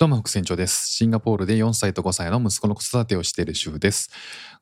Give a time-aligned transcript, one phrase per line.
[0.00, 0.88] どうも副船長です。
[0.94, 4.08] シンガポールで4歳と5歳の息子の子育てをしている主婦です。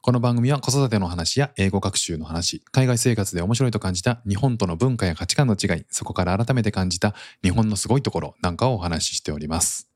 [0.00, 9.88] この番組は子育ての話や英語学習の話、海外生活で面白いと感じた日本との文化や価値観の違い、そこから改めて感じた日本のすごいところなんかをお話ししております。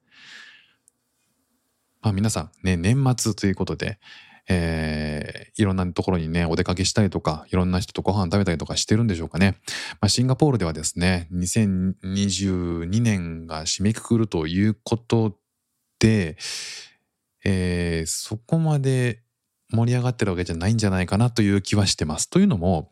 [2.03, 3.99] まあ皆さんね、年末ということで、
[4.49, 9.57] えーいろんなところにね、お出かけしたりとか、いろんな人とご飯食べたりとかしてるんでしょうかね。
[10.01, 15.37] まあ、シンガポールではですね、2022年が締めくくるということ
[15.99, 16.37] で、
[17.45, 19.23] えーそこまで
[19.71, 22.29] 盛り上がってるわけじゃないんじゃないかなという気はしてます。
[22.31, 22.91] というのも、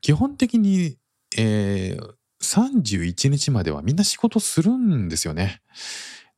[0.00, 0.96] 基本的に、
[1.36, 5.62] えー31日まではみんな仕事するんですよね。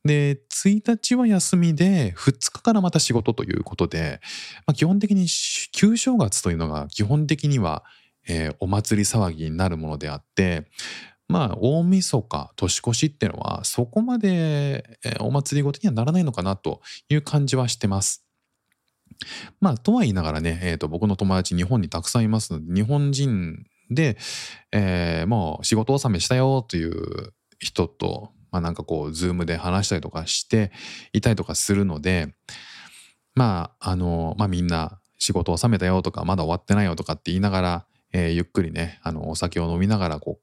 [0.05, 4.21] で、1日は休みで、2日からまた仕事ということで、
[4.67, 5.25] まあ、基本的に
[5.71, 7.83] 旧正月というのが基本的には、
[8.27, 10.67] えーお祭り騒ぎになるものであって、
[11.27, 18.23] まあ、大晦日、年越しっていうのは、そこまで、えーお祭りごとにはならないのかなという感じはしてます。
[19.59, 24.17] まあ、とは言いながらね、えーと、僕の友達日本にたくさんいますので、日本人で、
[24.71, 30.71] えーもう仕事納めしたよという人と、まあなんかこう、ズームで話したりとかして
[31.11, 32.33] いたりとかするので、
[33.33, 40.39] まあ、あの、まあみんな仕事を納めたよとか、まだ終わってないよとかって言いながら、えーゆっくりね、あの、お酒を飲みながら、こ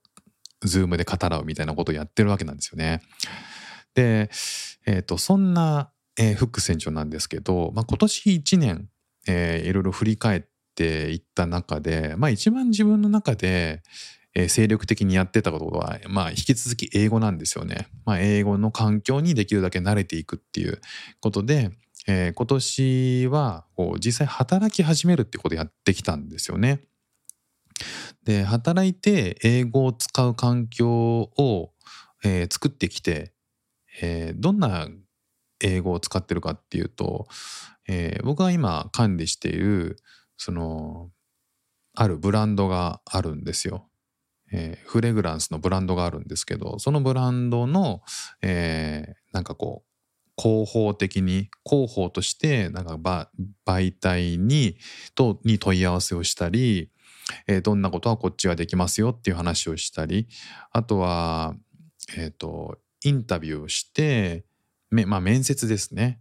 [0.60, 3.00] う、ズームで語らうみたいなことをやってるわけなんですよね。
[3.94, 4.30] で、
[4.84, 8.90] えっ、と、そんな、えーフック船長なんですけど、まあ今年1年、
[9.26, 10.42] えーいろいろ振り返っ
[10.74, 13.82] ていった中で、まあ一番自分の中で、
[14.34, 17.88] えー精力的にやってたことは、まあ引き続き英語なんですよね。
[18.04, 20.80] まあ英語の環境にできるだけ慣れていくっていう
[21.20, 21.70] ことで、
[22.06, 26.80] えー今年はこう実際働き始めるっていうことをやってきたんですよね。
[28.24, 31.72] で、働いて英語を使う環境を、
[32.24, 33.32] えー作ってきて、
[34.00, 34.88] えーどんな
[35.60, 37.26] 英語を使ってるかっていうと、
[37.88, 39.98] えー僕が今管理している
[40.36, 41.10] その
[41.94, 43.88] あるブランドがあるんですよ。
[44.52, 48.02] えーフレグランスのブランドがあるんですけどそのブランドの、
[48.42, 49.92] えーなんかこう
[50.40, 53.28] 広報的に広報としてなんか
[53.66, 54.76] 媒体に
[55.14, 56.90] とに問い合わせをしたり、
[57.46, 60.28] えーどんなことはこっちができますよっていう話をしたり
[60.70, 61.54] あとは、
[62.16, 64.44] えー、とインタビューをして、
[64.90, 66.20] めまあ、面接ですね。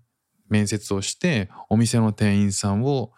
[0.49, 3.13] 面接をしてお店の店員さんを、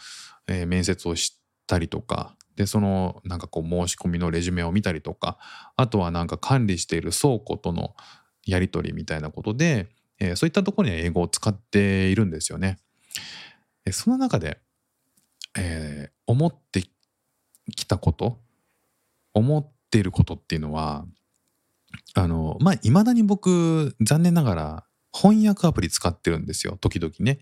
[0.47, 5.37] えー面接をしたりとかでそのなんかこう申し込みのレジュメを見たりとか
[5.75, 7.95] あとはなんか管理している倉庫との
[8.45, 9.87] やり取りみたいなことで、
[10.19, 12.77] えーそういったところに英語を使っているんですよね。
[13.91, 14.59] その中で、
[15.57, 16.83] えー思って
[17.75, 18.39] きたこと
[19.33, 21.05] 思っていることっていうのは
[22.13, 27.39] あのまあいまだに僕残念ながら翻訳アプリ使ってるんですよ時々ね。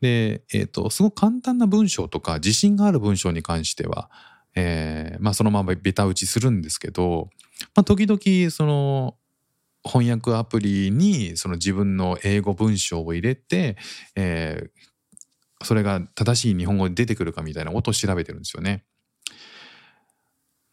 [0.00, 4.10] で、えっとすごく簡単な文章とか自信がある文章に関しては、
[4.54, 7.30] えーまあ、そのままベタ打ちするんですけど、
[7.74, 9.16] まあ、時々その
[9.84, 13.76] 翻訳アプリにその自分の英語文章を入れて、
[14.14, 14.92] えー
[15.64, 18.84] それが正しい日本語で出てくるかみたいなことを調べてるんですよね。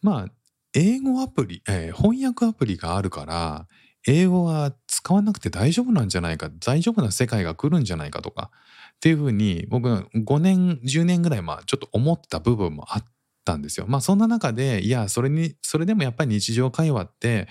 [0.01, 0.27] まあ
[0.73, 3.67] 英語アプリ、えー翻訳アプリがあるから
[4.07, 8.51] 英語は使わなくて大丈夫なんじゃないか大丈夫な世界が来るんじゃないかとか
[8.95, 13.05] っていうふうに僕5年10年ぐらいまあちょっと思った部分もあっ
[13.45, 13.85] たんですよ。
[13.87, 17.47] まあそんな中でいやそれにそれでもやっぱり日常会話って、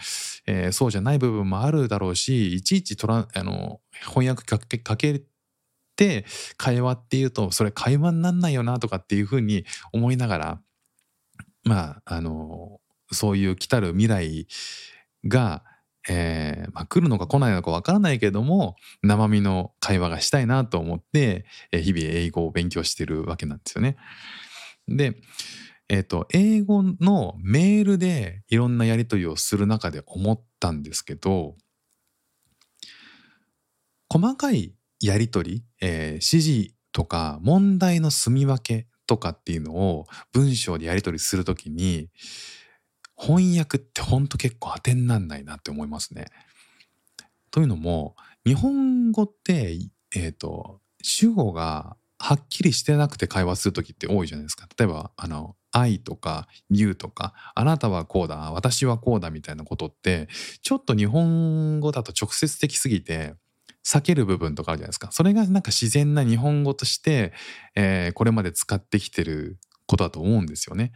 [0.46, 5.22] えーそうじゃない部分もあるだろうしいちいちトラあの翻訳かけかけ
[5.96, 6.24] て
[6.56, 10.60] 会話っていうとそれ会話になんないよなとかっていうふうに思いながら
[11.64, 14.46] まああのそういう来たる未来
[15.26, 15.64] が、
[16.08, 23.96] えーまあ、来るのか来ないのかわからないけども生身の会話がしたいなと思って、えー日々英語を勉強してるわけなんですよね。
[24.88, 25.16] で、
[25.88, 31.56] えっと英語のメールでいろんなやり取りをする中で思ったんですけど
[34.10, 42.08] 細かいやり取り、えー指示とか問題の住み分けとかっていうのを文章でやり取りするときに
[43.18, 46.26] 翻訳ってほんと結構当てになんないなって思いますね。
[47.50, 48.14] というのも
[48.46, 49.78] 日本語って、
[50.14, 54.68] えー、と主語がはっきりしてなくて会話する時って多いじゃないですか。
[54.78, 60.28] 例えばあの「愛」とか「you」とか「あなたはこうだ」「私はこうだ」みたいなことって
[60.62, 63.34] ちょっと日本語だと直接的すぎて
[63.84, 65.10] 避ける部分とかあるじゃないですか。
[65.12, 67.32] それがなんか自然な日本語として、
[67.74, 70.92] えーこれまで使ってきてることだと思うんですよね。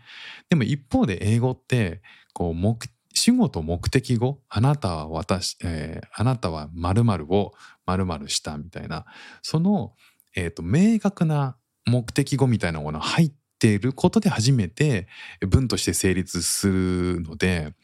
[0.51, 2.03] でも一方で英語って
[2.33, 2.79] こう目
[3.15, 7.53] 主語と目的語あなたは私、えーあなたは〇〇を
[7.87, 9.05] 〇〇したみたいな
[9.43, 9.95] その、
[10.37, 11.57] えーと明確な
[11.87, 15.09] 目的語みたいなものが入っていることで初めて
[15.47, 17.75] 文として成立するので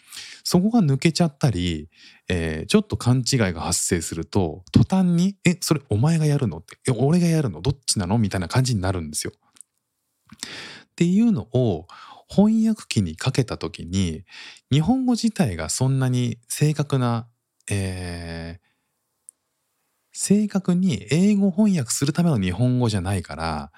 [0.45, 1.89] そこが抜けちゃったり、
[2.29, 9.33] えーちょっと勘違いが発生すると途端に「えそれお前がやるの?」って「え俺がやるのどっちなの?」みたいな感じになるんですよ。
[10.99, 11.87] っていうのを
[12.29, 14.25] 翻訳機にかけた時に
[14.73, 17.29] 日本語自体がそんなに正確な、
[17.71, 18.69] えー
[20.21, 23.71] 正確に英語翻訳するための日本語じゃないから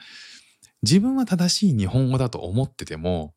[0.82, 3.34] 自分は正しい日本語だと思ってても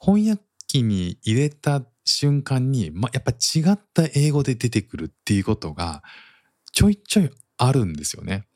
[0.00, 6.04] 翻訳機に入れた瞬間に、ま、やっぱ違った英語で出てくるっていうことが
[6.72, 8.46] ちょいちょいあるんですよね。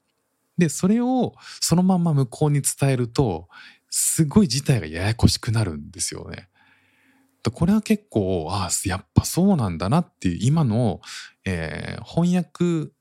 [0.61, 3.49] でそれをそのまま向こうに伝えると
[3.91, 6.49] すごい事態がややこしくなるんですよね。
[7.53, 11.01] これは結構ああやっぱそうなんだなっていう今の、
[11.45, 12.93] えー翻訳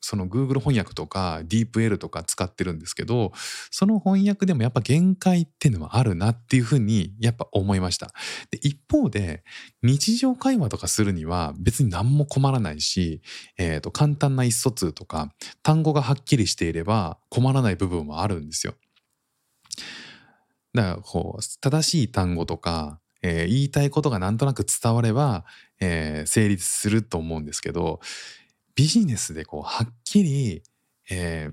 [0.00, 3.32] その Google 翻訳とか DeepL とか使ってるんですけど
[3.72, 8.12] その翻訳でもやっぱ限界っていうのはあるなっていうふうにやっぱ思いました。
[8.50, 9.42] で一方で
[9.82, 13.20] 日常会話とかするには別に何も困らないし、
[13.58, 18.74] えーと簡単な意思疎通とか単語がはっきりしていれば困らない部分はあるんですよ。
[20.74, 25.44] だからこう正しい単語とか、えー言いたいことがなんとなく伝われば、
[25.80, 28.00] えー成立すると思うんですけど
[28.74, 30.62] ビジネスでこうはっきり、
[31.10, 31.48] え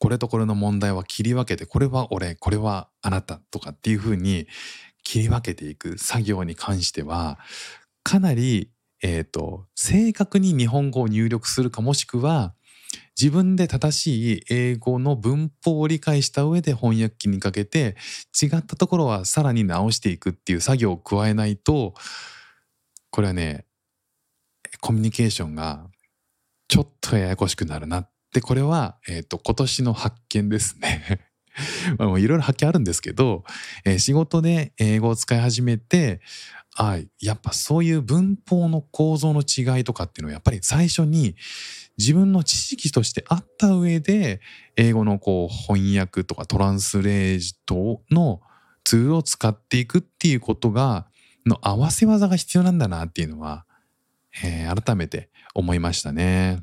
[0.00, 4.46] これとこれの問題は切り分けてこれは俺これはあなたとかっていうふうに
[5.02, 7.38] 切り分けていく作業に関しては
[8.04, 8.70] かなり、
[9.02, 12.54] えーと正確に日本語を入力するかもしくは
[13.20, 17.96] 自分で正しい英語の文法を理解した上で翻訳機にかけて
[18.40, 21.94] 違ったところはさらに直していくっていう作業を加えないと
[23.10, 23.64] これはね
[24.80, 25.86] コミュニケーションが
[26.68, 31.27] ちょっとややこしくなるなってこれは、えー、と今年の発見ですね。
[31.98, 33.44] まあもういろいろ発見あるんですけど、
[33.84, 36.20] えー仕事で英語を使い始めて
[36.76, 41.34] あやっぱそういう文法の構造の違いとかっていうのはやっぱり最初に
[41.98, 44.40] 自分の知識としてあった上で
[44.76, 48.40] 英語のこう翻訳とかトランスレートの
[48.84, 51.08] ツールを使っていくっていうことが
[51.44, 53.64] の合わせ技が必要なんだなっていうのは、
[54.44, 56.62] えー改めて思いましたね。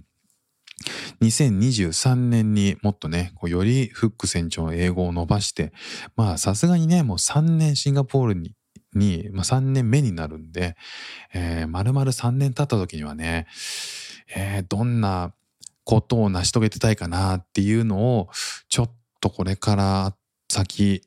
[1.27, 5.73] 2023年にもっとねこうよりフック船長の英語を伸ばして
[6.15, 8.53] まあさすがにねもう3年シンガポールに
[8.95, 10.75] に、まあ、3年目になるんで、
[11.33, 13.45] えー、丸々3年経った時にはね、
[14.35, 15.33] えーどんな
[15.83, 18.29] ことを成し遂げてたいかなっていうのを
[18.69, 18.91] ちょっ
[19.21, 20.15] とこれから
[20.49, 21.03] 先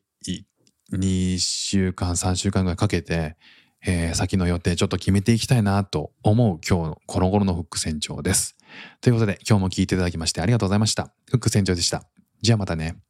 [0.93, 3.37] 2週間3週間ぐらいかけて、
[3.85, 8.58] えー先の予定ちょっと決めていきたいなと思う今日のこの頃のフック船長です。
[9.01, 11.13] ということで今日も聞いていただきましてありがとうございました。
[11.27, 12.03] フック船長でした。
[12.43, 13.08] じゃあまたね。